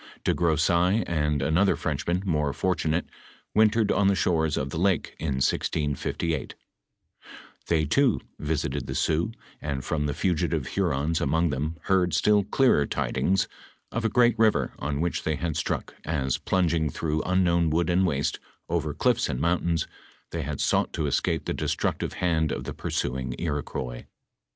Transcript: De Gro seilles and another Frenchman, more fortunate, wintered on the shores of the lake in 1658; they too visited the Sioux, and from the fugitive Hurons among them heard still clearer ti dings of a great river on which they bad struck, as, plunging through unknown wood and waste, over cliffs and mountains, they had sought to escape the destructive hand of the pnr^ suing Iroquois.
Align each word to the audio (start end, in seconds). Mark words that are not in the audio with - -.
De 0.23 0.33
Gro 0.33 0.55
seilles 0.55 1.03
and 1.05 1.43
another 1.43 1.75
Frenchman, 1.75 2.23
more 2.25 2.53
fortunate, 2.53 3.05
wintered 3.53 3.91
on 3.91 4.07
the 4.07 4.15
shores 4.15 4.57
of 4.57 4.71
the 4.71 4.79
lake 4.79 5.15
in 5.19 5.35
1658; 5.35 6.55
they 7.67 7.85
too 7.85 8.19
visited 8.39 8.87
the 8.87 8.95
Sioux, 8.95 9.31
and 9.61 9.85
from 9.85 10.07
the 10.07 10.15
fugitive 10.15 10.69
Hurons 10.69 11.21
among 11.21 11.51
them 11.51 11.77
heard 11.83 12.15
still 12.15 12.43
clearer 12.43 12.87
ti 12.87 13.11
dings 13.11 13.47
of 13.91 14.03
a 14.03 14.09
great 14.09 14.33
river 14.39 14.73
on 14.79 15.01
which 15.01 15.21
they 15.21 15.35
bad 15.35 15.55
struck, 15.55 15.93
as, 16.03 16.39
plunging 16.39 16.89
through 16.89 17.21
unknown 17.21 17.69
wood 17.69 17.87
and 17.91 18.03
waste, 18.07 18.39
over 18.69 18.95
cliffs 18.95 19.29
and 19.29 19.39
mountains, 19.39 19.85
they 20.31 20.41
had 20.41 20.59
sought 20.59 20.93
to 20.93 21.05
escape 21.05 21.45
the 21.45 21.53
destructive 21.53 22.13
hand 22.13 22.51
of 22.51 22.63
the 22.63 22.73
pnr^ 22.73 22.91
suing 22.91 23.35
Iroquois. 23.37 24.05